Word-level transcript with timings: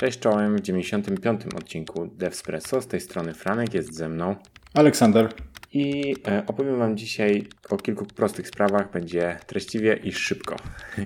Cześć 0.00 0.18
czołem 0.18 0.56
w 0.56 0.60
95. 0.60 1.40
odcinku 1.56 2.06
Devspresso. 2.06 2.80
Z 2.80 2.86
tej 2.86 3.00
strony 3.00 3.34
Franek 3.34 3.74
jest 3.74 3.94
ze 3.94 4.08
mną. 4.08 4.36
Aleksander. 4.74 5.32
I 5.72 6.14
e, 6.28 6.42
opowiem 6.46 6.78
Wam 6.78 6.96
dzisiaj 6.96 7.46
o 7.70 7.76
kilku 7.76 8.06
prostych 8.06 8.48
sprawach. 8.48 8.90
Będzie 8.90 9.38
treściwie 9.46 9.94
i 10.04 10.12
szybko. 10.12 10.56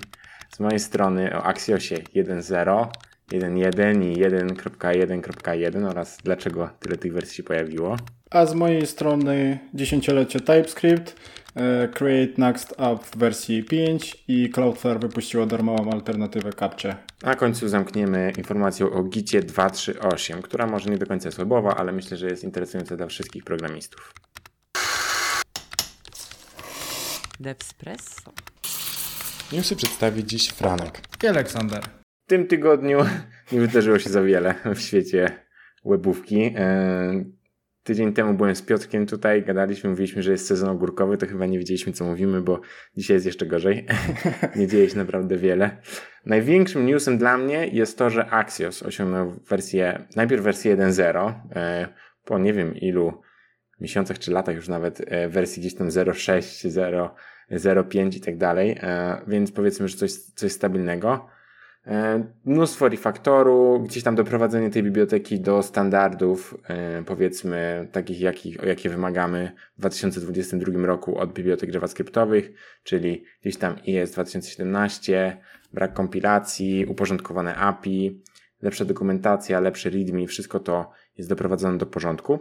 Z 0.55 0.59
mojej 0.59 0.79
strony 0.79 1.37
o 1.37 1.43
Axiosie 1.43 1.95
1.0, 1.95 2.87
1.1 3.31 4.03
i 4.03 4.15
1.1.1 4.15 5.89
oraz 5.89 6.17
dlaczego 6.23 6.69
tyle 6.79 6.97
tych 6.97 7.13
wersji 7.13 7.35
się 7.35 7.43
pojawiło. 7.43 7.97
A 8.29 8.45
z 8.45 8.53
mojej 8.53 8.85
strony 8.85 9.59
dziesięciolecie 9.73 10.39
TypeScript, 10.39 11.15
Create 11.93 12.33
Next 12.37 12.75
App 12.77 13.03
w 13.03 13.17
wersji 13.17 13.63
5 13.63 14.23
i 14.27 14.49
Cloudflare 14.49 14.99
wypuściło 14.99 15.45
darmową 15.45 15.91
alternatywę 15.91 16.53
Captcha. 16.53 16.95
Na 17.23 17.35
końcu 17.35 17.67
zamkniemy 17.67 18.33
informacją 18.37 18.91
o 18.91 19.03
Gicie 19.03 19.41
238, 19.41 20.41
która 20.41 20.67
może 20.67 20.89
nie 20.89 20.97
do 20.97 21.05
końca 21.05 21.31
słabowa, 21.31 21.75
ale 21.75 21.91
myślę, 21.91 22.17
że 22.17 22.27
jest 22.27 22.43
interesująca 22.43 22.97
dla 22.97 23.07
wszystkich 23.07 23.43
programistów. 23.43 24.13
Devspresso. 27.39 28.33
Newsy 29.51 29.75
przedstawi 29.75 30.25
dziś 30.25 30.49
Franek. 30.49 31.01
I 31.23 31.27
Aleksander. 31.27 31.83
W 32.25 32.29
tym 32.29 32.47
tygodniu 32.47 32.99
nie 33.51 33.59
wydarzyło 33.59 33.99
się 33.99 34.09
za 34.09 34.21
wiele 34.21 34.55
w 34.75 34.79
świecie 34.79 35.45
webówki. 35.85 36.53
E, 37.85 37.87
tydzień 37.87 38.13
temu 38.13 38.33
byłem 38.33 38.55
z 38.55 38.61
Piotrkiem 38.61 39.05
tutaj, 39.05 39.43
gadaliśmy, 39.43 39.89
mówiliśmy, 39.89 40.23
że 40.23 40.31
jest 40.31 40.47
sezon 40.47 40.69
ogórkowy, 40.69 41.17
to 41.17 41.27
chyba 41.27 41.45
nie 41.45 41.59
wiedzieliśmy, 41.59 41.93
co 41.93 42.05
mówimy, 42.05 42.41
bo 42.41 42.61
dzisiaj 42.97 43.15
jest 43.15 43.25
jeszcze 43.25 43.45
gorzej. 43.45 43.85
nie 44.55 44.67
dzieje 44.67 44.89
się 44.89 44.97
naprawdę 44.97 45.37
wiele. 45.37 45.77
Największym 46.25 46.85
newsem 46.85 47.17
dla 47.17 47.37
mnie 47.37 47.67
jest 47.67 47.97
to, 47.97 48.09
że 48.09 48.29
Axios 48.29 48.83
osiągnął 48.83 49.39
wersję, 49.49 50.07
najpierw 50.15 50.43
wersję 50.43 50.77
1.0, 50.77 51.33
e, 51.55 51.87
po 52.25 52.39
nie 52.39 52.53
wiem 52.53 52.75
ilu 52.75 53.21
miesiącach 53.79 54.19
czy 54.19 54.31
latach 54.31 54.55
już 54.55 54.67
nawet 54.67 55.01
e, 55.07 55.29
wersji 55.29 55.61
gdzieś 55.61 55.75
tam 55.75 55.87
0.6, 55.87 56.69
0, 56.69 57.15
0.5 57.51 58.17
i 58.17 58.21
tak 58.21 58.37
dalej, 58.37 58.79
więc 59.27 59.51
powiedzmy, 59.51 59.87
że 59.87 59.97
coś, 59.97 60.11
coś 60.11 60.51
stabilnego. 60.51 61.34
E, 61.87 62.23
mnóstwo 62.45 62.89
refaktoru, 62.89 63.79
gdzieś 63.79 64.03
tam 64.03 64.15
doprowadzenie 64.15 64.69
tej 64.69 64.83
biblioteki 64.83 65.39
do 65.39 65.63
standardów, 65.63 66.57
e, 66.67 67.03
powiedzmy, 67.03 67.87
takich, 67.91 68.19
jakich, 68.21 68.63
o 68.63 68.65
jakie 68.65 68.89
wymagamy 68.89 69.51
w 69.77 69.79
2022 69.79 70.85
roku 70.85 71.17
od 71.17 71.33
bibliotek 71.33 71.73
JavaScriptowych, 71.73 72.51
czyli 72.83 73.23
gdzieś 73.41 73.57
tam 73.57 73.83
IS 73.83 74.11
2017, 74.11 75.37
brak 75.73 75.93
kompilacji, 75.93 76.85
uporządkowane 76.85 77.55
API, 77.55 78.21
lepsza 78.61 78.85
dokumentacja, 78.85 79.59
lepsze 79.59 79.89
README, 79.89 80.27
wszystko 80.27 80.59
to 80.59 80.91
jest 81.17 81.29
doprowadzone 81.29 81.77
do 81.77 81.85
porządku. 81.85 82.39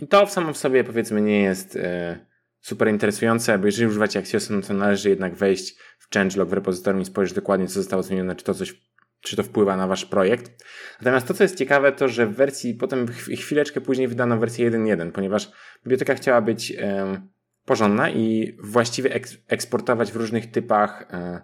I 0.00 0.06
to 0.06 0.26
samo 0.26 0.52
w 0.52 0.58
sobie, 0.58 0.84
powiedzmy, 0.84 1.22
nie 1.22 1.42
jest 1.42 1.76
e, 1.76 2.26
super 2.62 2.88
interesujące, 2.88 3.58
bo 3.58 3.66
jeżeli 3.66 3.88
używacie 3.88 4.18
Axiosa, 4.18 4.54
no 4.54 4.62
to 4.62 4.74
należy 4.74 5.08
jednak 5.10 5.34
wejść 5.34 5.74
changelog 6.14 6.48
w 6.48 6.52
repozytorium 6.52 7.02
i 7.02 7.04
spojrzeć 7.04 7.34
dokładnie, 7.34 7.66
co 7.66 7.74
zostało 7.74 8.02
zmienione, 8.02 8.36
czy 8.36 8.44
to 8.44 8.54
coś 8.54 8.74
czy 9.22 9.36
to 9.36 9.42
wpływa 9.42 9.76
na 9.76 9.86
wasz 9.86 10.04
projekt. 10.04 10.64
Natomiast 11.00 11.26
to, 11.26 11.34
co 11.34 11.44
jest 11.44 11.58
ciekawe, 11.58 11.92
to, 11.92 12.08
że 12.08 12.26
w 12.26 12.34
wersji, 12.34 12.74
potem 12.74 13.08
chwileczkę 13.12 13.80
później 13.80 14.08
wydano 14.08 14.38
wersję 14.38 14.70
1.1, 14.70 15.12
ponieważ 15.12 15.52
biblioteka 15.84 16.14
chciała 16.14 16.40
być 16.40 16.72
e, 16.72 17.22
porządna 17.64 18.10
i 18.10 18.56
właściwie 18.62 19.14
eks 19.14 19.36
eksportować 19.48 20.12
w 20.12 20.16
różnych 20.16 20.50
typach, 20.50 21.06
e, 21.10 21.40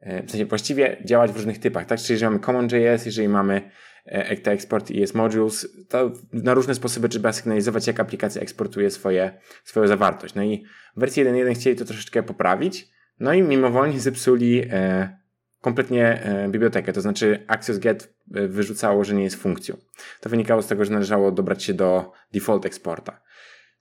e, 0.00 0.22
w 0.22 0.30
sensie 0.30 0.46
właściwie 0.46 1.02
działać 1.04 1.30
w 1.30 1.36
różnych 1.36 1.58
typach, 1.58 1.86
tak? 1.86 1.98
Czyli 1.98 2.12
jeżeli 2.12 2.30
mamy 2.30 2.44
CommonJS, 2.46 3.06
jeżeli 3.06 3.28
mamy 3.28 3.70
Ecta 4.04 4.50
Export 4.52 4.90
i 4.90 5.00
jest 5.00 5.14
Modules, 5.14 5.68
to 5.88 6.12
na 6.32 6.54
różne 6.54 6.74
sposoby 6.74 7.08
trzeba 7.08 7.32
sygnalizować, 7.32 7.86
jak 7.86 8.00
aplikacja 8.00 8.42
eksportuje 8.42 8.90
swoje, 8.90 9.40
swoją 9.64 9.86
zawartość. 9.86 10.34
No 10.34 10.42
i 10.42 10.64
w 10.96 11.00
wersji 11.00 11.24
1.1 11.24 11.54
chcieli 11.54 11.76
to 11.76 11.84
troszeczkę 11.84 12.22
poprawić, 12.22 12.88
no 13.20 13.32
i 13.32 13.42
mimowolnie 13.42 14.00
zepsuli 14.00 14.62
e, 14.70 15.20
kompletnie 15.60 16.22
e, 16.22 16.48
bibliotekę, 16.48 16.92
to 16.92 17.00
znaczy 17.00 17.44
Access 17.46 17.78
Get 17.78 18.14
e, 18.34 18.48
wyrzucało, 18.48 19.04
że 19.04 19.14
nie 19.14 19.24
jest 19.24 19.36
funkcją. 19.36 19.76
To 20.20 20.30
wynikało 20.30 20.62
z 20.62 20.66
tego, 20.66 20.84
że 20.84 20.92
należało 20.92 21.32
dobrać 21.32 21.64
się 21.64 21.74
do 21.74 22.12
default 22.32 22.66
exporta. 22.66 23.20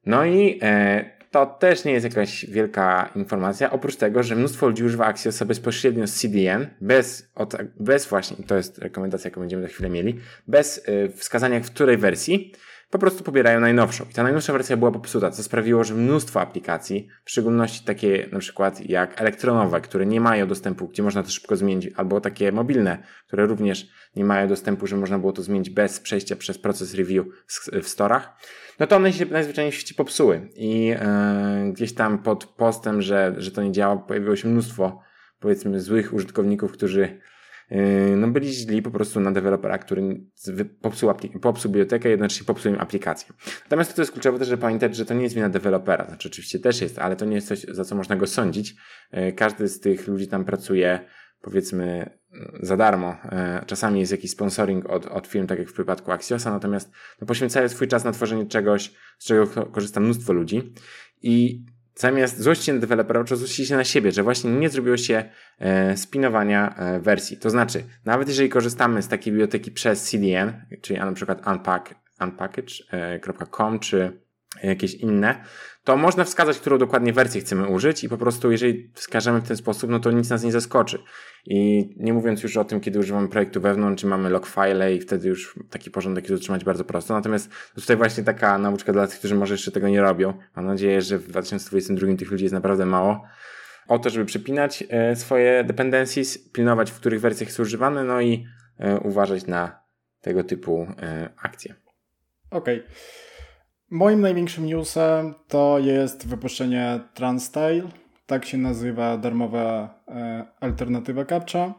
No 0.06 0.26
i 0.26 0.60
e, 0.62 1.19
to 1.32 1.46
też 1.46 1.86
nie 1.86 1.92
jest 1.92 2.04
jakaś 2.04 2.46
wielka 2.46 3.10
informacja, 3.16 3.72
oprócz 3.72 3.96
tego, 3.96 4.24
że 4.24 4.36
mnóstwo 4.36 4.68
ludzi 4.68 4.84
używa 4.84 5.06
Axiosa 5.06 5.46
bezpośrednio 5.46 6.08
z 6.08 6.14
CDN, 6.14 6.68
bez, 6.82 7.30
od, 7.36 7.56
bez 7.80 8.06
właśnie, 8.06 8.38
to 8.48 8.56
jest 8.56 8.78
rekomendacja, 8.78 9.28
jaką 9.28 9.42
będziemy 9.42 9.62
za 9.62 9.68
chwilę 9.68 9.90
mieli, 9.90 10.20
bez 10.48 10.82
e, 10.86 11.10
wskazania 11.10 11.60
w 11.60 11.66
której 11.66 11.98
wersji, 11.98 12.54
po 12.90 13.00
prostu 13.00 13.24
pobierają 13.24 13.60
najnowszą. 13.60 14.06
I 14.12 14.14
ta 14.14 14.24
najnowsza 14.24 14.54
wersja 14.54 14.78
była 14.78 14.92
popsuta, 14.92 15.32
co 15.32 15.44
sprawiło, 15.44 15.84
że 15.84 15.94
mnóstwo 15.94 16.42
aplikacji, 16.42 17.08
w 17.26 17.32
szczególności 17.32 17.86
takie 17.86 18.28
na 18.32 18.40
przykład 18.40 18.90
jak 18.90 19.22
elektronowe, 19.22 19.82
które 19.82 20.06
nie 20.06 20.22
mają 20.22 20.48
dostępu, 20.48 20.88
gdzie 20.88 21.04
można 21.04 21.24
to 21.24 21.30
szybko 21.30 21.56
zmienić, 21.56 21.90
albo 21.96 22.22
takie 22.22 22.52
mobilne, 22.52 23.04
które 23.28 23.46
również 23.46 23.88
nie 24.16 24.26
mają 24.26 24.48
dostępu, 24.48 24.88
że 24.88 24.98
można 24.98 25.20
było 25.20 25.32
to 25.32 25.44
zmienić 25.44 25.70
bez 25.70 26.00
przejścia 26.00 26.36
przez 26.36 26.58
proces 26.58 26.94
review 26.94 27.26
w 27.84 27.88
storach, 27.88 28.38
no 28.80 28.88
to 28.88 28.96
one 28.96 29.14
się 29.14 29.26
najzwyczajniej 29.26 29.72
w 29.72 29.76
świecie 29.76 29.96
popsuły. 29.96 30.50
I 30.56 30.86
yy, 30.86 30.98
gdzieś 31.74 31.94
tam 31.94 32.18
pod 32.18 32.46
postem, 32.46 33.02
że, 33.02 33.36
że 33.38 33.52
to 33.52 33.64
nie 33.64 33.72
działa, 33.72 33.98
pojawiło 33.98 34.36
się 34.36 34.48
mnóstwo 34.48 35.02
powiedzmy 35.40 35.82
złych 35.82 36.14
użytkowników, 36.14 36.72
którzy 36.72 37.20
no 38.16 38.28
byli 38.28 38.54
źli 38.54 38.82
po 38.82 38.92
prostu 38.92 39.20
na 39.20 39.32
dewelopera, 39.32 39.78
który 39.78 40.22
popsuł, 40.82 41.14
popsuł 41.42 41.72
bibliotekę 41.72 42.10
jednocześnie 42.10 42.46
popsuł 42.46 42.72
im 42.72 42.80
aplikację. 42.80 43.34
Natomiast 43.64 43.96
to, 43.96 44.02
jest 44.02 44.12
kluczowe 44.12 44.40
też, 44.40 44.48
żeby 44.48 44.62
pamiętać, 44.62 44.96
że 44.96 45.06
to 45.06 45.14
nie 45.14 45.24
jest 45.24 45.36
wina 45.36 45.50
dewelopera. 45.50 46.06
Znaczy 46.08 46.30
oczywiście 46.30 46.60
też 46.60 46.82
jest, 46.82 47.00
ale 47.00 47.16
to 47.16 47.26
nie 47.26 47.36
jest 47.36 47.48
coś, 47.48 47.62
za 47.62 47.86
co 47.86 47.96
można 47.96 48.16
go 48.16 48.28
sądzić. 48.28 48.76
Yy, 49.12 49.34
każdy 49.34 49.68
z 49.68 49.80
tych 49.80 50.08
ludzi 50.08 50.28
tam 50.28 50.46
pracuje 50.46 51.00
powiedzmy 51.42 52.20
za 52.62 52.78
darmo. 52.78 53.18
Yy, 53.24 53.66
czasami 53.66 54.00
jest 54.00 54.12
jakiś 54.12 54.32
sponsoring 54.32 54.90
od, 54.90 55.06
od 55.06 55.28
firm, 55.28 55.48
tak 55.48 55.60
jak 55.60 55.70
w 55.70 55.74
przypadku 55.74 56.12
Axiosa, 56.12 56.52
natomiast 56.52 56.92
no, 57.22 57.28
poświęcają 57.28 57.70
swój 57.70 57.88
czas 57.88 58.04
na 58.04 58.12
tworzenie 58.12 58.46
czegoś, 58.46 58.94
z 59.20 59.26
czego 59.26 59.48
korzysta 59.48 60.00
mnóstwo 60.00 60.34
ludzi. 60.34 60.74
I 61.22 61.66
Zamiast 62.00 62.42
złościć 62.42 62.66
się 62.66 62.74
na 62.74 62.80
dewelopera, 62.80 63.24
złościć 63.26 63.68
się 63.68 63.76
na 63.76 63.84
siebie, 63.84 64.12
że 64.12 64.24
właśnie 64.24 64.52
nie 64.52 64.70
zrobiło 64.70 64.98
się 64.98 65.24
e, 65.60 65.98
spinowania 65.98 66.76
e, 66.76 67.00
wersji. 67.00 67.38
To 67.38 67.50
znaczy, 67.50 67.84
nawet 68.06 68.28
jeżeli 68.28 68.50
korzystamy 68.50 69.02
z 69.02 69.08
takiej 69.08 69.34
biblioteki 69.34 69.72
przez 69.72 70.04
CDN, 70.04 70.54
czyli 70.82 71.00
na 71.00 71.14
przykład 71.14 71.48
unpack, 71.48 71.96
unpackage.com 72.22 73.76
e, 73.76 73.80
czy 73.80 74.22
jakieś 74.64 74.96
inne, 74.96 75.44
to 75.84 75.98
można 75.98 76.24
wskazać, 76.24 76.60
którą 76.60 76.78
dokładnie 76.78 77.14
wersję 77.14 77.42
chcemy 77.42 77.68
użyć 77.68 78.04
i 78.04 78.10
po 78.10 78.18
prostu 78.18 78.52
jeżeli 78.52 78.92
wskażemy 78.94 79.42
w 79.42 79.48
ten 79.48 79.58
sposób, 79.58 79.90
no 79.90 80.00
to 80.00 80.12
nic 80.12 80.30
nas 80.30 80.44
nie 80.44 80.52
zaskoczy. 80.52 81.00
I 81.46 81.90
nie 81.98 82.14
mówiąc 82.14 82.44
już 82.44 82.58
o 82.58 82.66
tym, 82.66 82.80
kiedy 82.80 83.00
używamy 83.00 83.28
projektu 83.28 83.62
wewnątrz, 83.62 84.02
czy 84.02 84.08
mamy 84.08 84.30
log 84.30 84.48
file 84.48 84.96
i 84.96 85.02
wtedy 85.02 85.30
już 85.30 85.60
taki 85.70 85.92
porządek 85.92 86.30
jest 86.30 86.42
utrzymać 86.42 86.64
bardzo 86.64 86.86
prosto. 86.86 87.14
Natomiast 87.14 87.52
tutaj 87.76 87.98
właśnie 87.98 88.24
taka 88.24 88.58
nauczka 88.58 88.94
dla 88.94 89.08
tych, 89.08 89.20
którzy 89.20 89.36
może 89.36 89.54
jeszcze 89.54 89.72
tego 89.72 89.90
nie 89.90 90.02
robią. 90.02 90.34
Mam 90.56 90.66
nadzieję, 90.66 91.02
że 91.02 91.18
w 91.18 91.28
2022 91.28 92.16
tych 92.18 92.32
ludzi 92.32 92.44
jest 92.44 92.54
naprawdę 92.54 92.86
mało. 92.86 93.24
O 93.88 94.00
to, 94.00 94.10
żeby 94.10 94.26
przypinać 94.26 94.84
e, 94.90 95.16
swoje 95.16 95.64
dependencies, 95.64 96.50
pilnować, 96.52 96.92
w 96.92 96.96
których 96.96 97.22
wersjach 97.22 97.52
są 97.52 97.64
używane, 97.64 98.04
no 98.04 98.22
i 98.22 98.46
e, 98.80 99.00
uważać 99.00 99.48
na 99.48 99.80
tego 100.22 100.44
typu 100.44 100.88
e, 101.02 101.30
akcje. 101.42 101.76
Okej. 102.52 102.80
Okay. 102.80 103.29
Moim 103.92 104.22
największym 104.22 104.66
newsem 104.66 105.34
to 105.48 105.80
jest 105.80 106.28
wypuszczenie 106.28 107.00
TransStyle. 107.14 107.82
Tak 108.26 108.46
się 108.46 108.58
nazywa 108.58 109.18
darmowa 109.18 110.00
e, 110.08 110.46
alternatywa 110.60 111.26
CAPTCHA. 111.26 111.74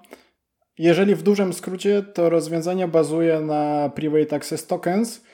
Jeżeli 0.79 1.15
w 1.15 1.23
dużym 1.23 1.53
skrócie, 1.53 2.03
to 2.03 2.31
rozwiązanie 2.31 2.89
bazuje 2.89 3.41
na 3.41 3.91
Private 3.95 4.37
Access 4.37 4.67
Tokens, 4.67 5.25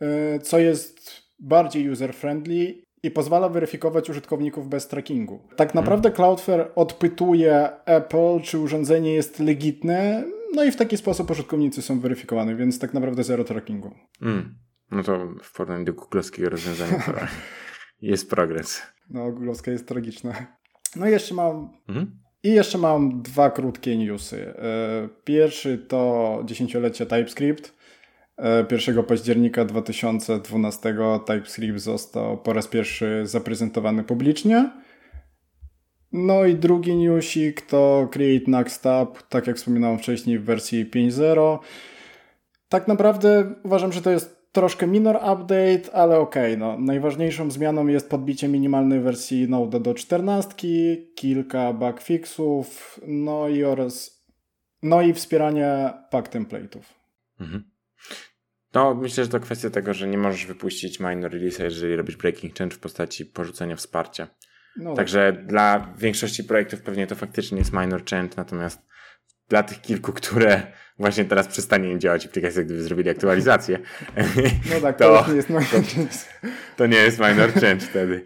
e, 0.00 0.38
co 0.38 0.58
jest 0.58 1.22
bardziej 1.38 1.90
user-friendly 1.90 2.74
i 3.02 3.10
pozwala 3.10 3.48
weryfikować 3.48 4.10
użytkowników 4.10 4.68
bez 4.68 4.88
trackingu. 4.88 5.40
Tak 5.56 5.68
mhm. 5.68 5.84
naprawdę 5.84 6.10
Cloudflare 6.10 6.70
odpytuje 6.74 7.68
Apple, 7.84 8.40
czy 8.42 8.58
urządzenie 8.58 9.14
jest 9.14 9.38
legitne, 9.38 10.24
no 10.54 10.64
i 10.64 10.70
w 10.70 10.76
taki 10.76 10.96
sposób 10.96 11.30
użytkownicy 11.30 11.82
są 11.82 12.00
weryfikowani, 12.00 12.56
więc 12.56 12.78
tak 12.78 12.94
naprawdę 12.94 13.24
zero 13.24 13.44
trackingu. 13.44 13.94
Mm. 14.22 14.63
No 14.90 15.02
to 15.02 15.28
w 15.42 15.52
porównaniu 15.52 15.84
do 15.84 15.92
googlowskiego 15.92 16.50
rozwiązania 16.50 16.98
to 16.98 17.12
jest 18.02 18.30
progres. 18.30 18.82
No, 19.10 19.32
googlowskie 19.32 19.70
jest 19.70 19.88
tragiczne. 19.88 20.46
No 20.96 21.08
i 21.08 21.10
jeszcze 21.10 21.34
mam... 21.34 21.70
Mhm. 21.88 22.18
I 22.42 22.52
jeszcze 22.52 22.78
mam 22.78 23.22
dwa 23.22 23.50
krótkie 23.50 23.98
newsy. 23.98 24.54
E, 24.58 25.08
pierwszy 25.24 25.78
to 25.78 26.42
dziesięciolecie 26.44 27.06
TypeScript. 27.06 27.74
1 28.70 28.98
e, 28.98 29.02
października 29.02 29.64
2012 29.64 30.96
TypeScript 31.26 31.78
został 31.78 32.38
po 32.38 32.52
raz 32.52 32.68
pierwszy 32.68 33.22
zaprezentowany 33.24 34.04
publicznie. 34.04 34.70
No 36.12 36.44
i 36.44 36.54
drugi 36.54 36.96
newsik 36.96 37.60
to 37.60 38.08
Create 38.12 38.50
Next 38.50 38.82
Tab, 38.82 39.22
tak 39.22 39.46
jak 39.46 39.56
wspominałem 39.56 39.98
wcześniej 39.98 40.38
w 40.38 40.44
wersji 40.44 40.90
5.0. 40.90 41.58
tak 42.68 42.88
naprawdę 42.88 43.54
uważam, 43.62 43.92
że 43.92 44.02
to 44.02 44.10
jest 44.10 44.43
troszkę 44.54 44.86
minor 44.86 45.16
update, 45.16 45.94
ale 45.94 46.18
okej, 46.18 46.52
okay, 46.52 46.56
no. 46.56 46.78
Najważniejszą 46.78 47.50
zmianą 47.50 47.86
jest 47.86 48.10
podbicie 48.10 48.48
minimalnej 48.48 49.00
wersji 49.00 49.48
Node 49.48 49.80
do 49.80 49.94
14, 49.94 50.56
kilka 51.14 51.72
bug 51.72 52.00
fixów, 52.02 53.00
no 53.06 53.48
i 53.48 53.64
oraz 53.64 54.24
no 54.82 55.02
i 55.02 55.14
wspieranie 55.14 55.92
pack 56.10 56.28
template'ów. 56.28 56.82
Mhm. 57.40 57.64
No, 58.74 58.94
myślę, 58.94 59.24
że 59.24 59.30
to 59.30 59.40
kwestia 59.40 59.70
tego, 59.70 59.94
że 59.94 60.08
nie 60.08 60.18
możesz 60.18 60.46
wypuścić 60.46 61.00
minor 61.00 61.32
release, 61.32 61.58
jeżeli 61.58 61.96
robisz 61.96 62.16
breaking 62.16 62.58
change 62.58 62.76
w 62.76 62.78
postaci 62.78 63.26
porzucenia 63.26 63.76
wsparcia. 63.76 64.28
No 64.76 64.94
Także 64.94 65.32
tak. 65.32 65.46
dla 65.46 65.94
większości 65.98 66.44
projektów 66.44 66.82
pewnie 66.82 67.06
to 67.06 67.14
faktycznie 67.14 67.58
jest 67.58 67.72
minor 67.72 68.04
change, 68.04 68.34
natomiast 68.36 68.82
dla 69.48 69.62
tych 69.62 69.80
kilku, 69.80 70.12
które 70.12 70.62
właśnie 70.98 71.24
teraz 71.24 71.48
przestanie 71.48 71.90
im 71.90 72.00
działać 72.00 72.26
aplikacja, 72.26 72.62
gdyby 72.62 72.82
zrobili 72.82 73.10
aktualizację. 73.10 73.78
No 74.74 74.80
tak, 74.80 74.98
to, 74.98 75.22
to 75.24 75.30
nie 75.30 75.36
jest 75.36 75.48
minor 75.48 75.64
change. 75.64 76.18
To 76.76 76.86
nie 76.86 76.96
jest 76.96 77.18
minor 77.18 77.52
change 77.52 77.80
wtedy. 77.80 78.24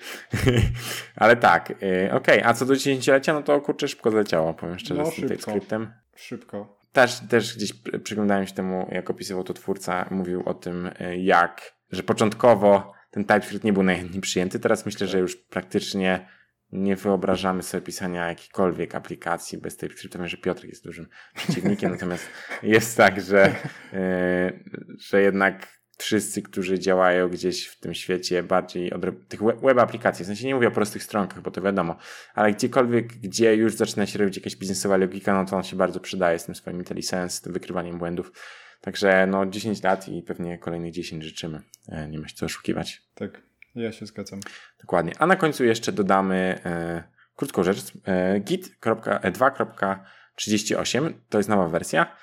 Ale 1.16 1.36
tak, 1.36 1.70
y, 1.70 1.74
okej, 2.12 2.38
okay. 2.38 2.46
a 2.46 2.54
co 2.54 2.66
do 2.66 2.76
dziesięciolecia, 2.76 3.32
no 3.32 3.42
to 3.42 3.60
kurczę 3.60 3.88
szybko 3.88 4.10
zleciało, 4.10 4.54
powiem 4.54 4.78
szczerze, 4.78 5.02
no, 5.02 5.10
z 5.10 5.14
tym 5.14 5.38
skryptem. 5.38 5.92
Szybko. 6.16 6.78
Też, 6.92 7.20
też 7.28 7.56
gdzieś 7.56 7.72
przyglądałem 8.04 8.46
się 8.46 8.54
temu, 8.54 8.88
jak 8.92 9.10
opisywał 9.10 9.44
to 9.44 9.54
twórca, 9.54 10.08
mówił 10.10 10.42
o 10.46 10.54
tym, 10.54 10.86
y, 10.86 11.16
jak, 11.18 11.72
że 11.92 12.02
początkowo 12.02 12.92
ten 13.10 13.24
TypeScript 13.24 13.64
nie 13.64 13.72
był 13.72 13.82
najchętniej 13.82 14.20
przyjęty, 14.20 14.60
teraz 14.60 14.86
myślę, 14.86 15.06
że 15.06 15.18
już 15.18 15.36
praktycznie 15.36 16.28
nie 16.72 16.96
wyobrażamy 16.96 17.62
sobie 17.62 17.80
pisania 17.80 18.28
jakiejkolwiek 18.28 18.94
aplikacji 18.94 19.58
bez 19.58 19.76
tej 19.76 19.88
wiem, 20.14 20.28
że 20.28 20.36
Piotr 20.36 20.64
jest 20.64 20.84
dużym 20.84 21.06
przeciwnikiem, 21.34 21.90
natomiast 21.94 22.26
jest 22.62 22.96
tak, 22.96 23.20
że, 23.20 23.54
yy, 23.92 24.98
że 24.98 25.22
jednak 25.22 25.78
wszyscy, 25.98 26.42
którzy 26.42 26.78
działają 26.78 27.28
gdzieś 27.28 27.66
w 27.66 27.80
tym 27.80 27.94
świecie 27.94 28.42
bardziej 28.42 28.92
od 28.92 29.02
tych 29.28 29.42
web 29.42 29.78
aplikacji, 29.78 30.24
w 30.24 30.26
sensie 30.26 30.46
nie 30.46 30.54
mówię 30.54 30.68
o 30.68 30.70
prostych 30.70 31.02
stronkach, 31.02 31.42
bo 31.42 31.50
to 31.50 31.62
wiadomo, 31.62 31.96
ale 32.34 32.52
gdziekolwiek, 32.52 33.06
gdzie 33.06 33.54
już 33.54 33.74
zaczyna 33.74 34.06
się 34.06 34.18
robić 34.18 34.36
jakaś 34.36 34.56
biznesowa 34.56 34.96
logika, 34.96 35.34
no 35.34 35.50
to 35.50 35.56
on 35.56 35.62
się 35.62 35.76
bardzo 35.76 36.00
przydaje 36.00 36.38
z 36.38 36.44
tym 36.44 36.54
swoim 36.54 36.78
IntelliSense, 36.78 37.36
z 37.36 37.40
tym 37.40 37.52
wykrywaniem 37.52 37.98
błędów. 37.98 38.32
Także 38.80 39.26
no 39.26 39.46
10 39.46 39.82
lat 39.82 40.08
i 40.08 40.22
pewnie 40.22 40.58
kolejnych 40.58 40.92
10 40.92 41.24
życzymy. 41.24 41.62
E, 41.88 42.08
nie 42.08 42.18
ma 42.18 42.28
się 42.28 42.34
co 42.34 42.46
oszukiwać. 42.46 43.02
Tak. 43.14 43.47
Ja 43.78 43.92
się 43.92 44.06
zgadzam. 44.06 44.40
Dokładnie. 44.80 45.12
A 45.18 45.26
na 45.26 45.36
końcu 45.36 45.64
jeszcze 45.64 45.92
dodamy 45.92 46.60
e, 46.64 47.02
krótką 47.36 47.62
rzecz. 47.62 47.78
E, 48.04 48.40
Git.2.38 48.40 51.06
e, 51.06 51.12
to 51.28 51.38
jest 51.38 51.48
nowa 51.48 51.68
wersja 51.68 52.16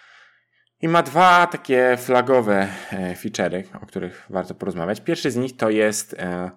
i 0.81 0.87
ma 0.87 1.03
dwa 1.03 1.47
takie 1.47 1.97
flagowe 1.97 2.67
e, 2.91 3.15
feature'y, 3.15 3.63
o 3.81 3.85
których 3.85 4.25
warto 4.29 4.55
porozmawiać. 4.55 5.01
Pierwszy 5.01 5.31
z 5.31 5.35
nich 5.35 5.57
to 5.57 5.69
jest 5.69 6.13
e, 6.13 6.51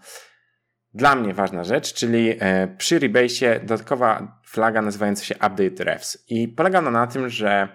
dla 0.95 1.15
mnie 1.15 1.35
ważna 1.35 1.65
rzecz, 1.65 1.95
czyli 1.95 2.37
e, 2.41 2.69
przy 2.79 2.99
Rebase 2.99 3.61
dodatkowa 3.61 4.41
flaga 4.45 4.83
nazywająca 4.83 5.25
się 5.25 5.35
Update 5.35 5.85
Refs. 5.85 6.25
I 6.29 6.49
polega 6.49 6.79
ona 6.79 6.91
na 6.91 7.07
tym, 7.07 7.29
że 7.29 7.69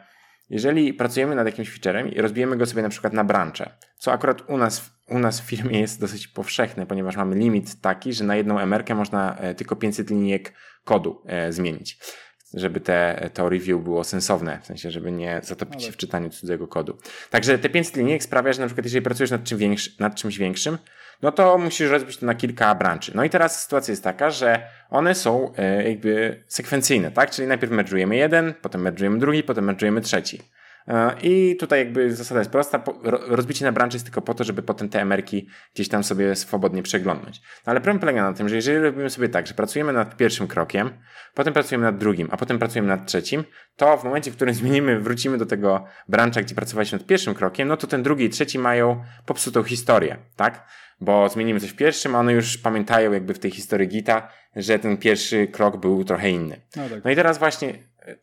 jeżeli 0.49 0.93
pracujemy 0.93 1.35
nad 1.35 1.45
jakimś 1.45 1.69
featurem 1.69 2.11
i 2.11 2.21
rozbijemy 2.21 2.57
go 2.57 2.65
sobie 2.65 2.81
na 2.81 2.89
przykład 2.89 3.13
na 3.13 3.23
brancze, 3.23 3.77
co 4.03 4.11
akurat 4.11 4.49
u 4.49 4.57
nas, 4.57 4.91
u 5.07 5.19
nas 5.19 5.41
w 5.41 5.43
firmie 5.43 5.79
jest 5.79 5.99
dosyć 5.99 6.27
powszechne, 6.27 6.85
ponieważ 6.85 7.15
mamy 7.15 7.35
limit 7.35 7.81
taki, 7.81 8.13
że 8.13 8.23
na 8.23 8.35
jedną 8.35 8.59
emerkę 8.59 8.95
można 8.95 9.35
e, 9.37 9.55
tylko 9.55 9.75
500 9.75 10.09
linijek 10.09 10.53
kodu 10.85 11.21
e, 11.25 11.53
zmienić 11.53 11.97
żeby 12.53 12.79
te, 12.79 13.29
to 13.33 13.49
review 13.49 13.83
było 13.83 14.03
sensowne, 14.03 14.59
w 14.61 14.65
sensie, 14.65 14.91
żeby 14.91 15.11
nie 15.11 15.41
zatopić 15.43 15.83
się 15.83 15.91
w 15.91 15.97
czytaniu 15.97 16.29
cudzego 16.29 16.67
kodu. 16.67 16.97
Także 17.29 17.57
te 17.57 17.69
500 17.69 17.95
linijek 17.95 18.23
sprawia, 18.23 18.53
że 18.53 18.61
na 18.61 18.67
przykład 18.67 18.85
jeżeli 18.85 19.01
pracujesz 19.01 19.31
nad, 19.31 19.43
czym 19.43 19.57
większy, 19.57 19.91
nad 19.99 20.15
czymś 20.15 20.37
większym, 20.37 20.77
no 21.21 21.31
to 21.31 21.57
musisz 21.57 21.89
rozbić 21.89 22.17
to 22.17 22.25
na 22.25 22.35
kilka 22.35 22.75
branży. 22.75 23.11
No 23.15 23.23
i 23.23 23.29
teraz 23.29 23.63
sytuacja 23.63 23.91
jest 23.91 24.03
taka, 24.03 24.29
że 24.29 24.67
one 24.89 25.15
są 25.15 25.55
e, 25.55 25.89
jakby 25.89 26.43
sekwencyjne, 26.47 27.11
tak? 27.11 27.31
Czyli 27.31 27.47
najpierw 27.47 27.71
merdżujemy 27.71 28.15
jeden, 28.15 28.53
potem 28.61 28.81
merdżujemy 28.81 29.19
drugi, 29.19 29.43
potem 29.43 29.65
merdżujemy 29.65 30.01
trzeci. 30.01 30.41
E, 30.87 31.15
I 31.21 31.55
tutaj 31.59 31.79
jakby 31.79 32.15
zasada 32.15 32.41
jest 32.41 32.51
prosta. 32.51 32.83
Rozbicie 33.27 33.65
na 33.65 33.71
branży 33.71 33.95
jest 33.95 34.05
tylko 34.05 34.21
po 34.21 34.33
to, 34.33 34.43
żeby 34.43 34.63
potem 34.63 34.89
te 34.89 35.01
emerki 35.01 35.47
gdzieś 35.75 35.89
tam 35.89 36.03
sobie 36.03 36.35
swobodnie 36.35 36.83
przeglądnąć. 36.83 37.41
No 37.41 37.71
ale 37.71 37.81
problem 37.81 37.99
polega 37.99 38.23
na 38.23 38.33
tym, 38.33 38.49
że 38.49 38.55
jeżeli 38.55 38.79
robimy 38.79 39.09
sobie 39.09 39.29
tak, 39.29 39.47
że 39.47 39.53
pracujemy 39.53 39.93
nad 39.93 40.17
pierwszym 40.17 40.47
krokiem, 40.47 40.89
potem 41.33 41.53
pracujemy 41.53 41.83
nad 41.83 41.97
drugim, 41.97 42.27
a 42.31 42.37
potem 42.37 42.59
pracujemy 42.59 42.87
nad 42.87 43.07
trzecim, 43.07 43.43
to 43.75 43.97
w 43.97 44.03
momencie, 44.03 44.31
w 44.31 44.35
którym 44.35 44.55
zmienimy, 44.63 44.99
wrócimy 44.99 45.37
do 45.37 45.45
tego 45.45 45.85
brancha, 46.09 46.41
gdzie 46.41 46.55
pracowaliśmy 46.55 46.97
nad 46.97 47.07
pierwszym 47.07 47.33
krokiem, 47.33 47.67
no 47.67 47.77
to 47.77 47.87
ten 47.87 48.03
drugi 48.03 48.25
i 48.25 48.29
trzeci 48.29 48.59
mają 48.59 49.03
popsutą 49.25 49.63
historię, 49.63 50.17
tak? 50.35 50.67
Bo 51.01 51.29
zmienimy 51.29 51.59
coś 51.59 51.69
w 51.69 51.75
pierwszym, 51.75 52.15
a 52.15 52.19
one 52.19 52.33
już 52.33 52.57
pamiętają 52.57 53.11
jakby 53.11 53.33
w 53.33 53.39
tej 53.39 53.51
historii 53.51 53.87
Gita, 53.87 54.29
że 54.55 54.79
ten 54.79 54.97
pierwszy 54.97 55.47
krok 55.47 55.77
był 55.77 56.03
trochę 56.03 56.29
inny. 56.29 56.61
No, 56.75 56.89
tak. 56.89 57.03
no 57.03 57.11
i 57.11 57.15
teraz 57.15 57.37
właśnie 57.37 57.73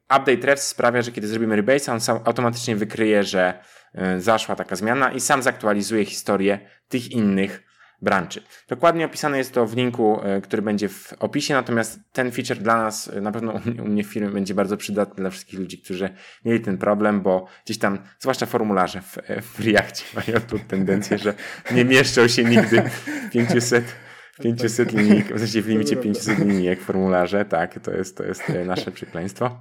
update 0.05 0.47
refs 0.47 0.67
sprawia, 0.67 1.03
że 1.03 1.12
kiedy 1.12 1.29
zrobimy 1.29 1.56
rebase, 1.56 1.93
on 1.93 2.00
sam 2.00 2.21
automatycznie 2.25 2.77
wykryje, 2.77 3.25
że 3.25 3.59
e, 3.94 4.21
zaszła 4.21 4.56
taka 4.56 4.77
zmiana 4.77 5.12
i 5.12 5.21
sam 5.21 5.43
zaktualizuje 5.43 6.05
historię 6.05 6.59
tych 6.88 7.11
innych 7.11 7.62
branczy. 8.03 8.43
Dokładnie 8.69 9.06
opisane 9.06 9.38
jest 9.38 9.55
to 9.55 9.67
w 9.67 9.77
linku, 9.77 10.21
e, 10.23 10.41
który 10.41 10.62
będzie 10.62 10.88
w 10.88 11.12
opisie, 11.19 11.55
natomiast 11.55 12.00
ten 12.12 12.32
feature 12.32 12.59
dla 12.59 12.77
nas, 12.77 13.09
e, 13.09 13.21
na 13.21 13.32
pewno 13.32 13.61
u 13.85 13.88
mnie 13.88 14.05
w 14.05 14.06
firmie 14.06 14.29
będzie 14.29 14.55
bardzo 14.55 14.77
przydatny 14.77 15.17
dla 15.17 15.31
wszystkich 15.31 15.59
ludzi, 15.59 15.79
którzy 15.79 16.11
mieli 16.44 16.61
ten 16.61 16.79
problem, 16.79 17.21
bo 17.21 17.47
gdzieś 17.65 17.79
tam, 17.79 17.99
zwłaszcza 18.19 18.47
formularze 18.47 19.03
w, 19.03 19.19
w 19.43 19.67
Reactie 19.67 20.05
mają 20.15 20.41
tu 20.41 20.59
tendencję, 20.59 21.19
że 21.19 21.35
nie 21.71 21.85
mieszczą 21.85 22.29
się 22.29 22.44
nigdy 22.44 22.83
500 23.33 23.85
500 24.43 24.93
linijek, 24.93 25.35
w 25.35 25.39
sensie 25.39 25.63
w 25.63 25.69
limicie 25.69 25.97
500 25.97 26.39
linijek 26.39 26.81
formularze, 26.81 27.45
tak, 27.45 27.81
to 27.81 27.91
jest, 27.91 28.17
to 28.17 28.25
jest 28.25 28.51
e, 28.51 28.65
nasze 28.65 28.91
przekleństwo. 29.01 29.61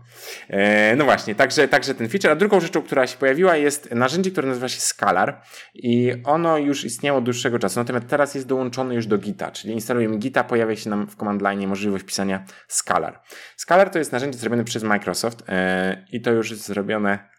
E, 0.49 0.95
no 0.95 1.05
właśnie, 1.05 1.35
także, 1.35 1.67
także 1.67 1.95
ten 1.95 2.09
feature. 2.09 2.31
A 2.31 2.35
drugą 2.35 2.59
rzeczą, 2.59 2.81
która 2.81 3.07
się 3.07 3.17
pojawiła 3.17 3.55
jest 3.55 3.91
narzędzie, 3.91 4.31
które 4.31 4.47
nazywa 4.47 4.67
się 4.67 4.81
Scalar 4.81 5.41
i 5.73 6.13
ono 6.23 6.57
już 6.57 6.85
istniało 6.85 7.17
od 7.17 7.23
dłuższego 7.23 7.59
czasu, 7.59 7.79
natomiast 7.79 8.07
teraz 8.07 8.35
jest 8.35 8.47
dołączone 8.47 8.95
już 8.95 9.07
do 9.07 9.17
Gita, 9.17 9.51
czyli 9.51 9.73
instalujemy 9.73 10.17
Gita, 10.17 10.43
pojawia 10.43 10.75
się 10.75 10.89
nam 10.89 11.07
w 11.07 11.15
command 11.15 11.41
line 11.41 11.67
możliwość 11.67 12.03
pisania 12.03 12.45
Scalar. 12.67 13.21
Scalar 13.57 13.89
to 13.89 13.99
jest 13.99 14.11
narzędzie 14.11 14.39
zrobione 14.39 14.63
przez 14.63 14.83
Microsoft 14.83 15.43
e, 15.47 16.05
i 16.11 16.21
to 16.21 16.31
już 16.31 16.51
jest 16.51 16.65
zrobione 16.65 17.29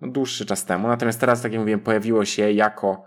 no, 0.00 0.08
dłuższy 0.08 0.46
czas 0.46 0.64
temu, 0.64 0.88
natomiast 0.88 1.20
teraz, 1.20 1.42
tak 1.42 1.52
jak 1.52 1.60
mówiłem, 1.60 1.80
pojawiło 1.80 2.24
się 2.24 2.52
jako 2.52 3.04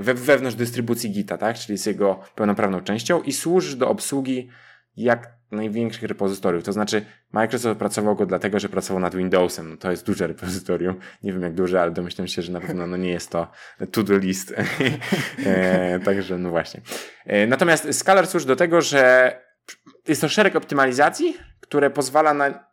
we, 0.00 0.14
wewnątrz 0.14 0.56
dystrybucji 0.56 1.10
Gita, 1.10 1.38
tak? 1.38 1.58
czyli 1.58 1.74
jest 1.74 1.86
jego 1.86 2.20
pełnoprawną 2.34 2.80
częścią 2.80 3.22
i 3.22 3.32
służy 3.32 3.76
do 3.76 3.88
obsługi 3.88 4.48
jak 4.96 5.40
największych 5.50 6.02
repozytoriów. 6.02 6.64
To 6.64 6.72
znaczy, 6.72 7.04
Microsoft 7.32 7.78
pracował 7.78 8.16
go 8.16 8.26
dlatego, 8.26 8.60
że 8.60 8.68
pracował 8.68 9.00
nad 9.00 9.14
Windowsem. 9.14 9.70
No, 9.70 9.76
to 9.76 9.90
jest 9.90 10.06
duże 10.06 10.26
repozytorium. 10.26 10.96
Nie 11.22 11.32
wiem 11.32 11.42
jak 11.42 11.54
duże, 11.54 11.82
ale 11.82 11.90
domyślam 11.90 12.28
się, 12.28 12.42
że 12.42 12.52
na 12.52 12.60
pewno 12.60 12.86
no, 12.86 12.96
nie 12.96 13.10
jest 13.10 13.30
to 13.30 13.50
to-do 13.92 14.18
list. 14.18 14.54
e, 15.46 16.00
także, 16.00 16.38
no 16.38 16.50
właśnie. 16.50 16.80
E, 17.26 17.46
natomiast 17.46 17.94
Scalar 17.94 18.26
służy 18.26 18.46
do 18.46 18.56
tego, 18.56 18.80
że 18.82 19.34
jest 20.08 20.20
to 20.20 20.28
szereg 20.28 20.56
optymalizacji, 20.56 21.36
które 21.60 21.90
pozwala 21.90 22.34
na 22.34 22.69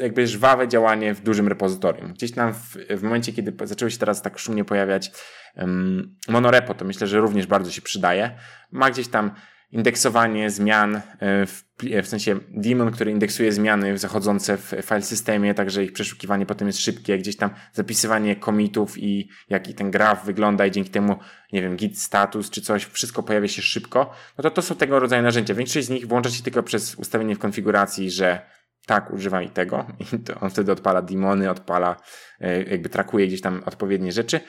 jakby 0.00 0.26
żwawe 0.26 0.68
działanie 0.68 1.14
w 1.14 1.20
dużym 1.20 1.48
repozytorium. 1.48 2.12
Gdzieś 2.12 2.32
tam 2.32 2.52
w, 2.54 2.76
w 2.90 3.02
momencie, 3.02 3.32
kiedy 3.32 3.66
zaczęły 3.66 3.90
się 3.90 3.98
teraz 3.98 4.22
tak 4.22 4.38
szumnie 4.38 4.64
pojawiać 4.64 5.12
um, 5.56 6.16
monorepo, 6.28 6.74
to 6.74 6.84
myślę, 6.84 7.06
że 7.06 7.20
również 7.20 7.46
bardzo 7.46 7.70
się 7.70 7.82
przydaje. 7.82 8.38
Ma 8.70 8.90
gdzieś 8.90 9.08
tam 9.08 9.30
indeksowanie 9.72 10.50
zmian 10.50 10.96
e, 10.96 11.00
w, 11.46 11.64
w 12.02 12.06
sensie 12.06 12.38
daemon, 12.50 12.90
który 12.90 13.10
indeksuje 13.10 13.52
zmiany 13.52 13.98
zachodzące 13.98 14.56
w 14.56 14.74
file 14.82 15.02
systemie, 15.02 15.54
także 15.54 15.84
ich 15.84 15.92
przeszukiwanie 15.92 16.46
potem 16.46 16.66
jest 16.66 16.80
szybkie, 16.80 17.18
gdzieś 17.18 17.36
tam 17.36 17.50
zapisywanie 17.72 18.36
commitów 18.36 18.98
i 18.98 19.28
jaki 19.48 19.74
ten 19.74 19.90
graf 19.90 20.24
wygląda 20.26 20.66
i 20.66 20.70
dzięki 20.70 20.90
temu, 20.90 21.18
nie 21.52 21.62
wiem, 21.62 21.76
git 21.76 22.00
status 22.00 22.50
czy 22.50 22.62
coś, 22.62 22.84
wszystko 22.84 23.22
pojawia 23.22 23.48
się 23.48 23.62
szybko, 23.62 24.14
no 24.38 24.42
to 24.42 24.50
to 24.50 24.62
są 24.62 24.74
tego 24.74 25.00
rodzaju 25.00 25.22
narzędzia. 25.22 25.54
Większość 25.54 25.86
z 25.86 25.90
nich 25.90 26.06
włącza 26.06 26.30
się 26.30 26.42
tylko 26.42 26.62
przez 26.62 26.94
ustawienie 26.94 27.34
w 27.34 27.38
konfiguracji, 27.38 28.10
że 28.10 28.40
tak, 28.88 29.10
używam 29.10 29.42
i 29.42 29.50
tego. 29.50 29.86
I 30.14 30.18
to 30.18 30.40
on 30.40 30.50
wtedy 30.50 30.72
odpala 30.72 31.02
demony, 31.02 31.50
odpala, 31.50 31.96
e, 32.40 32.62
jakby 32.62 32.88
trakuje 32.88 33.26
gdzieś 33.26 33.40
tam 33.40 33.62
odpowiednie 33.66 34.12
rzeczy. 34.12 34.40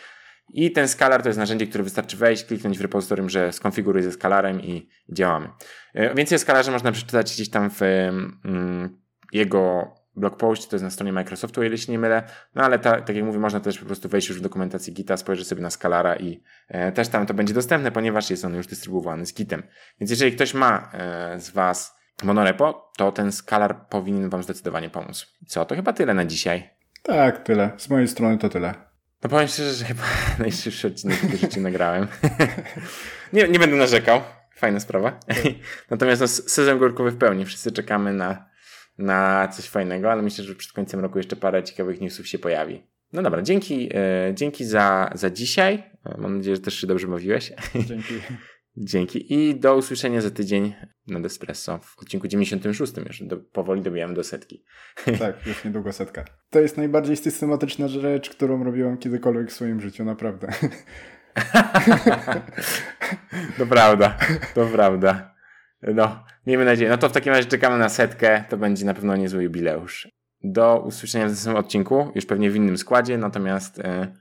I 0.53 0.71
ten 0.71 0.87
skalar 0.87 1.21
to 1.21 1.29
jest 1.29 1.39
narzędzie, 1.39 1.67
które 1.67 1.83
wystarczy 1.83 2.17
wejść, 2.17 2.45
kliknąć 2.45 2.77
w 2.77 2.81
repozytorium, 2.81 3.29
że 3.29 3.53
skonfiguruj 3.53 4.03
ze 4.03 4.11
skalarem 4.11 4.61
i 4.61 4.89
działamy. 5.13 5.49
E, 5.93 6.15
więcej 6.15 6.35
o 6.35 6.39
skalarze 6.39 6.71
można 6.71 6.91
przeczytać 6.91 7.33
gdzieś 7.33 7.49
tam 7.49 7.69
w 7.69 7.79
jego 9.33 9.93
blog 10.15 10.37
post, 10.37 10.69
to 10.69 10.75
jest 10.75 10.83
na 10.83 10.89
stronie 10.89 11.13
Microsoftu, 11.13 11.61
o 11.61 11.63
ile 11.63 11.77
się 11.77 11.91
nie 11.91 11.99
mylę. 11.99 12.23
No 12.55 12.63
ale 12.63 12.79
ta, 12.79 13.01
tak 13.01 13.15
jak 13.15 13.25
mówię, 13.25 13.39
można 13.39 13.59
też 13.59 13.79
po 13.79 13.85
prostu 13.85 14.09
wejść 14.09 14.29
już 14.29 14.39
w 14.39 14.41
dokumentację 14.41 14.93
Gita, 14.93 15.17
spojrzeć 15.17 15.47
sobie 15.47 15.61
na 15.61 15.69
Scalara 15.69 16.15
i 16.15 16.43
e, 16.67 16.91
też 16.91 17.07
tam 17.07 17.25
to 17.25 17.33
będzie 17.33 17.53
dostępne, 17.53 17.91
ponieważ 17.91 18.29
jest 18.29 18.45
on 18.45 18.55
już 18.55 18.67
dystrybuowany 18.67 19.25
z 19.25 19.33
Gitem. 19.33 19.63
Więc 19.99 20.11
jeżeli 20.11 20.31
ktoś 20.31 20.53
ma 20.53 20.91
e, 20.93 21.39
z 21.39 21.49
Was 21.49 21.98
monorepo, 22.23 22.91
to 22.97 23.11
ten 23.11 23.31
skalar 23.31 23.87
powinien 23.89 24.29
Wam 24.29 24.43
zdecydowanie 24.43 24.89
pomóc. 24.89 25.27
Co, 25.47 25.65
to 25.65 25.75
chyba 25.75 25.93
tyle 25.93 26.13
na 26.13 26.25
dzisiaj. 26.25 26.69
Tak, 27.03 27.43
tyle. 27.43 27.71
Z 27.77 27.89
mojej 27.89 28.07
strony 28.07 28.37
to 28.37 28.49
tyle. 28.49 28.73
No 29.23 29.29
powiem 29.29 29.47
szczerze, 29.47 29.73
że 29.73 29.85
chyba 29.85 30.03
najszybszy 30.39 30.87
odcinek 30.87 31.17
w 31.17 31.41
życiu 31.41 31.61
nagrałem. 31.61 32.07
nie, 33.33 33.47
nie 33.47 33.59
będę 33.59 33.75
narzekał. 33.75 34.21
Fajna 34.55 34.79
sprawa. 34.79 35.19
Natomiast 35.91 36.21
no, 36.21 36.27
sezon 36.27 36.77
górkowy 36.77 37.11
w 37.11 37.17
pełni. 37.17 37.45
Wszyscy 37.45 37.71
czekamy 37.71 38.13
na, 38.13 38.45
na 38.97 39.47
coś 39.47 39.69
fajnego, 39.69 40.11
ale 40.11 40.21
myślę, 40.21 40.43
że 40.43 40.55
przed 40.55 40.71
końcem 40.71 40.99
roku 40.99 41.17
jeszcze 41.17 41.35
parę 41.35 41.63
ciekawych 41.63 42.01
newsów 42.01 42.27
się 42.27 42.39
pojawi. 42.39 42.83
No 43.13 43.21
dobra, 43.21 43.41
dzięki, 43.41 43.89
e, 43.93 44.33
dzięki 44.33 44.65
za, 44.65 45.09
za 45.13 45.29
dzisiaj. 45.29 45.83
E, 46.05 46.17
mam 46.17 46.37
nadzieję, 46.37 46.55
że 46.55 46.61
też 46.61 46.81
się 46.81 46.87
dobrze 46.87 47.07
bawiłeś. 47.07 47.53
Dzięki. 47.85 48.13
Dzięki 48.81 49.33
i 49.33 49.59
do 49.59 49.75
usłyszenia 49.75 50.21
za 50.21 50.31
tydzień 50.31 50.73
na 51.07 51.19
Despresso 51.19 51.77
w 51.77 51.99
odcinku 51.99 52.27
96 52.27 52.93
już. 53.07 53.23
Do, 53.23 53.37
powoli 53.37 53.81
dobijamy 53.81 54.13
do 54.13 54.23
setki. 54.23 54.63
Tak, 55.19 55.47
już 55.47 55.65
niedługo 55.65 55.93
setka. 55.93 56.25
To 56.49 56.59
jest 56.59 56.77
najbardziej 56.77 57.17
systematyczna 57.17 57.87
rzecz, 57.87 58.29
którą 58.29 58.63
robiłem 58.63 58.97
kiedykolwiek 58.97 59.49
w 59.49 59.53
swoim 59.53 59.81
życiu, 59.81 60.05
naprawdę. 60.05 60.47
to 63.57 63.65
prawda, 63.65 64.17
to 64.55 64.65
prawda. 64.65 65.35
No, 65.81 66.23
miejmy 66.47 66.65
nadzieję. 66.65 66.89
No 66.89 66.97
to 66.97 67.09
w 67.09 67.11
takim 67.11 67.33
razie 67.33 67.49
czekamy 67.49 67.77
na 67.77 67.89
setkę. 67.89 68.43
To 68.49 68.57
będzie 68.57 68.85
na 68.85 68.93
pewno 68.93 69.15
niezły 69.15 69.43
jubileusz. 69.43 70.07
Do 70.43 70.83
usłyszenia 70.85 71.25
w 71.25 71.29
następnym 71.29 71.63
odcinku, 71.63 72.11
już 72.15 72.25
pewnie 72.25 72.51
w 72.51 72.55
innym 72.55 72.77
składzie, 72.77 73.17
natomiast 73.17 73.79
e, 73.79 74.13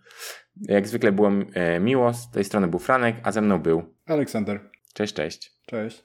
jak 0.61 0.89
zwykle 0.89 1.13
było 1.13 1.31
e, 1.55 1.81
miło. 1.81 2.15
Z 2.15 2.31
tej 2.31 2.45
strony 2.45 2.69
był 2.69 2.79
Franek, 2.79 3.17
a 3.23 3.33
ze 3.33 3.41
mną 3.41 3.59
był 3.59 3.95
Aleksander. 4.07 4.61
Cześć, 4.95 5.15
cześć. 5.15 5.53
Cześć. 5.67 6.05